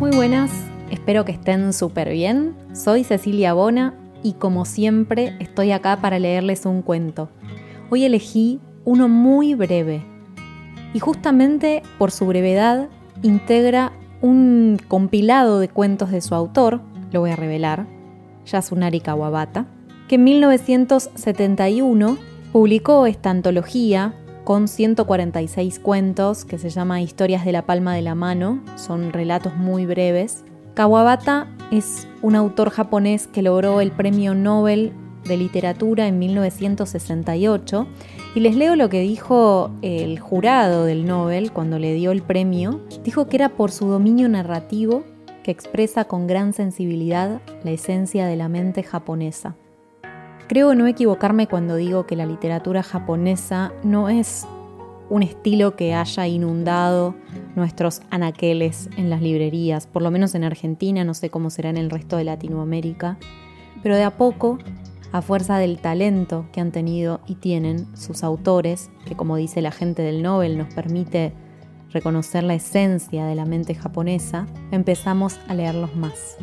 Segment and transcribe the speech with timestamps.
[0.00, 0.50] Muy buenas,
[0.90, 2.54] espero que estén súper bien.
[2.72, 7.28] Soy Cecilia Bona y como siempre estoy acá para leerles un cuento.
[7.90, 10.04] Hoy elegí uno muy breve
[10.92, 12.88] y justamente por su brevedad
[13.22, 16.80] integra un compilado de cuentos de su autor,
[17.12, 17.86] lo voy a revelar,
[18.46, 19.66] Yasunari Kawabata,
[20.08, 22.18] que en 1971
[22.52, 24.14] publicó esta antología
[24.46, 29.56] con 146 cuentos que se llama Historias de la Palma de la Mano, son relatos
[29.56, 30.44] muy breves.
[30.74, 34.92] Kawabata es un autor japonés que logró el Premio Nobel
[35.24, 37.88] de Literatura en 1968
[38.36, 42.82] y les leo lo que dijo el jurado del Nobel cuando le dio el premio.
[43.02, 45.02] Dijo que era por su dominio narrativo
[45.42, 49.56] que expresa con gran sensibilidad la esencia de la mente japonesa.
[50.48, 54.46] Creo no equivocarme cuando digo que la literatura japonesa no es
[55.10, 57.16] un estilo que haya inundado
[57.56, 61.76] nuestros anaqueles en las librerías, por lo menos en Argentina, no sé cómo será en
[61.76, 63.18] el resto de Latinoamérica,
[63.82, 64.58] pero de a poco,
[65.10, 69.72] a fuerza del talento que han tenido y tienen sus autores, que como dice la
[69.72, 71.32] gente del Nobel nos permite
[71.90, 76.36] reconocer la esencia de la mente japonesa, empezamos a leerlos más.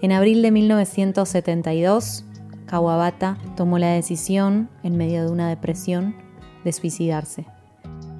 [0.00, 2.24] En abril de 1972,
[2.66, 6.14] Kawabata tomó la decisión, en medio de una depresión,
[6.64, 7.46] de suicidarse.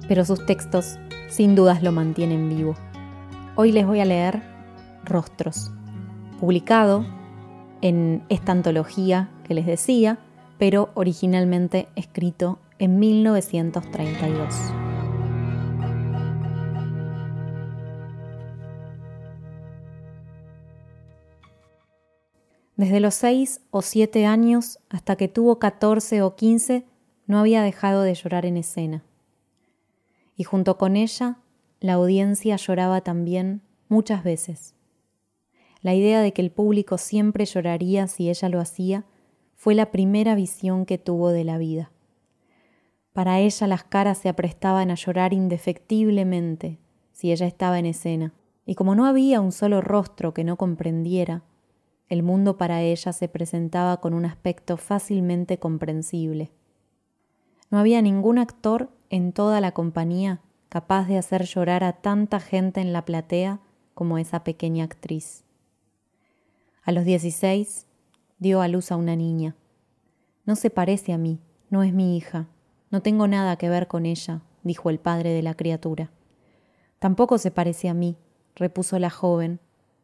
[0.07, 2.75] Pero sus textos sin dudas lo mantienen vivo.
[3.55, 4.41] Hoy les voy a leer
[5.03, 5.71] Rostros,
[6.39, 7.05] publicado
[7.81, 10.19] en esta antología que les decía,
[10.57, 14.84] pero originalmente escrito en 1932.
[22.77, 26.85] Desde los seis o siete años hasta que tuvo catorce o quince,
[27.25, 29.03] no había dejado de llorar en escena.
[30.35, 31.37] Y junto con ella,
[31.79, 34.75] la audiencia lloraba también muchas veces.
[35.81, 39.05] La idea de que el público siempre lloraría si ella lo hacía
[39.55, 41.91] fue la primera visión que tuvo de la vida.
[43.13, 46.79] Para ella las caras se aprestaban a llorar indefectiblemente
[47.13, 48.33] si ella estaba en escena,
[48.65, 51.43] y como no había un solo rostro que no comprendiera,
[52.09, 56.51] el mundo para ella se presentaba con un aspecto fácilmente comprensible.
[57.69, 62.81] No había ningún actor en toda la compañía capaz de hacer llorar a tanta gente
[62.81, 63.59] en la platea
[63.93, 65.43] como esa pequeña actriz.
[66.83, 67.87] A los dieciséis
[68.37, 69.55] dio a luz a una niña.
[70.45, 71.39] No se parece a mí,
[71.69, 72.47] no es mi hija,
[72.91, 76.11] no tengo nada que ver con ella, dijo el padre de la criatura.
[76.99, 78.17] Tampoco se parece a mí,
[78.55, 79.59] repuso la joven,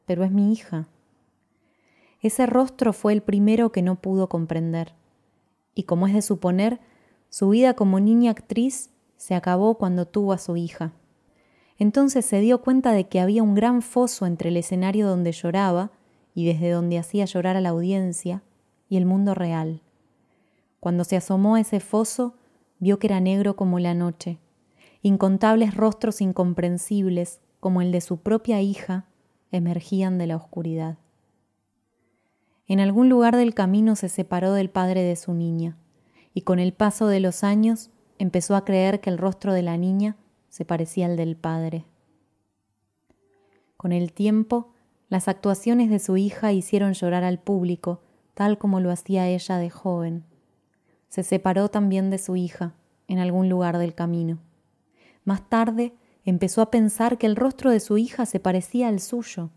[0.05, 0.87] pero es mi hija.
[2.21, 4.93] Ese rostro fue el primero que no pudo comprender.
[5.73, 6.79] Y como es de suponer,
[7.29, 10.93] su vida como niña actriz se acabó cuando tuvo a su hija.
[11.77, 15.91] Entonces se dio cuenta de que había un gran foso entre el escenario donde lloraba
[16.35, 18.43] y desde donde hacía llorar a la audiencia
[18.87, 19.81] y el mundo real.
[20.79, 22.35] Cuando se asomó a ese foso,
[22.79, 24.37] vio que era negro como la noche.
[25.01, 29.05] Incontables rostros incomprensibles, como el de su propia hija,
[29.51, 30.97] emergían de la oscuridad.
[32.67, 35.77] En algún lugar del camino se separó del padre de su niña,
[36.33, 39.77] y con el paso de los años empezó a creer que el rostro de la
[39.77, 40.15] niña
[40.49, 41.85] se parecía al del padre.
[43.77, 44.73] Con el tiempo,
[45.09, 48.01] las actuaciones de su hija hicieron llorar al público,
[48.33, 50.23] tal como lo hacía ella de joven.
[51.09, 52.75] Se separó también de su hija,
[53.07, 54.39] en algún lugar del camino.
[55.25, 59.49] Más tarde, empezó a pensar que el rostro de su hija se parecía al suyo.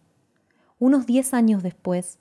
[0.78, 2.18] Unos diez años después,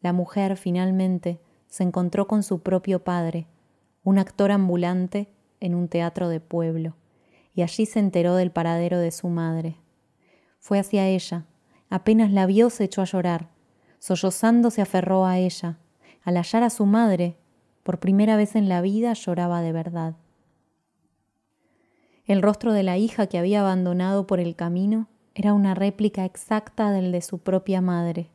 [0.00, 3.46] la mujer finalmente se encontró con su propio padre,
[4.04, 5.28] un actor ambulante
[5.60, 6.94] en un teatro de pueblo,
[7.54, 9.76] y allí se enteró del paradero de su madre.
[10.58, 11.44] Fue hacia ella,
[11.90, 13.48] apenas la vio se echó a llorar,
[13.98, 15.78] sollozando se aferró a ella.
[16.22, 17.36] Al hallar a su madre,
[17.82, 20.16] por primera vez en la vida lloraba de verdad.
[22.24, 26.90] El rostro de la hija que había abandonado por el camino era una réplica exacta
[26.90, 28.30] del de su propia madre.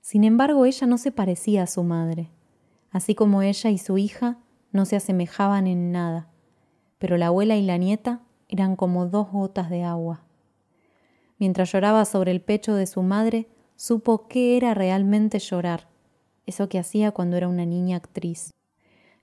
[0.00, 2.30] Sin embargo, ella no se parecía a su madre,
[2.90, 4.38] así como ella y su hija
[4.72, 6.28] no se asemejaban en nada,
[6.98, 10.24] pero la abuela y la nieta eran como dos gotas de agua.
[11.38, 15.88] mientras lloraba sobre el pecho de su madre, supo qué era realmente llorar,
[16.46, 18.52] eso que hacía cuando era una niña actriz.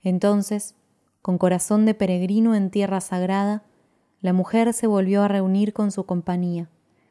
[0.02, 0.76] Entonces,
[1.22, 3.64] con corazón de peregrino en tierra sagrada,
[4.22, 6.70] la mujer se volvió a reunir con su compañía,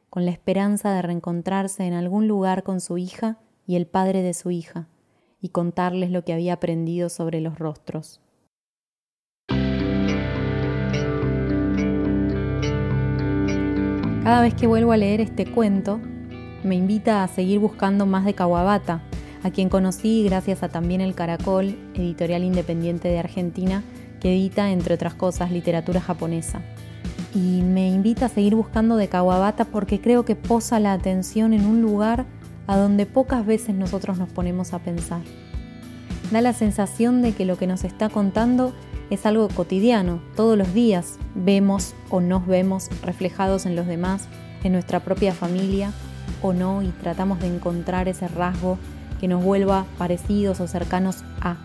[0.08, 4.34] con la esperanza de reencontrarse en algún lugar con su hija y el padre de
[4.34, 4.88] su hija,
[5.40, 8.20] y contarles lo que había aprendido sobre los rostros.
[14.24, 16.00] Cada vez que vuelvo a leer este cuento,
[16.62, 19.02] me invita a seguir buscando más de Kawabata,
[19.42, 23.82] a quien conocí gracias a también el Caracol, editorial independiente de Argentina,
[24.20, 26.62] que edita, entre otras cosas, literatura japonesa.
[27.34, 31.66] Y me invita a seguir buscando de Kawabata porque creo que posa la atención en
[31.66, 32.24] un lugar
[32.66, 35.22] a donde pocas veces nosotros nos ponemos a pensar.
[36.30, 38.72] Da la sensación de que lo que nos está contando
[39.10, 44.28] es algo cotidiano, todos los días vemos o nos vemos reflejados en los demás,
[44.62, 45.92] en nuestra propia familia
[46.42, 48.78] o no, y tratamos de encontrar ese rasgo
[49.20, 51.56] que nos vuelva parecidos o cercanos a.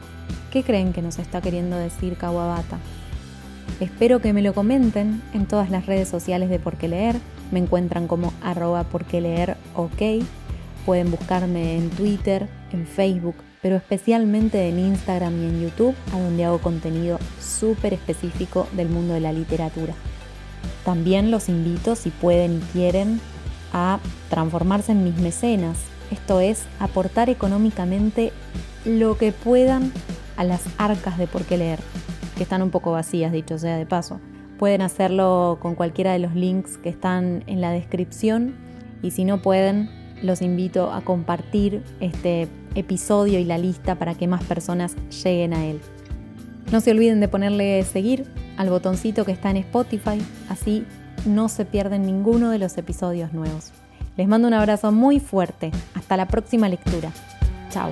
[0.51, 2.77] ¿Qué creen que nos está queriendo decir Kawabata?
[3.79, 7.15] Espero que me lo comenten en todas las redes sociales de Por qué Leer.
[7.51, 9.57] Me encuentran como arroba por qué leer.
[10.85, 16.45] Pueden buscarme en Twitter, en Facebook, pero especialmente en Instagram y en YouTube, a donde
[16.45, 19.93] hago contenido súper específico del mundo de la literatura.
[20.85, 23.19] También los invito, si pueden y quieren,
[23.73, 23.99] a
[24.29, 25.77] transformarse en mis mecenas,
[26.11, 28.31] esto es, aportar económicamente
[28.85, 29.91] lo que puedan
[30.37, 31.79] a las arcas de por qué leer,
[32.37, 34.19] que están un poco vacías, dicho sea de paso.
[34.57, 38.55] Pueden hacerlo con cualquiera de los links que están en la descripción
[39.01, 39.89] y si no pueden,
[40.21, 45.65] los invito a compartir este episodio y la lista para que más personas lleguen a
[45.65, 45.79] él.
[46.71, 48.25] No se olviden de ponerle seguir
[48.57, 50.19] al botoncito que está en Spotify,
[50.49, 50.85] así
[51.25, 53.71] no se pierden ninguno de los episodios nuevos.
[54.17, 55.71] Les mando un abrazo muy fuerte.
[55.95, 57.11] Hasta la próxima lectura.
[57.69, 57.91] Chao.